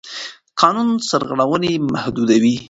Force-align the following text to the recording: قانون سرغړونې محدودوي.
قانون 0.61 0.89
سرغړونې 1.09 1.71
محدودوي. 1.93 2.55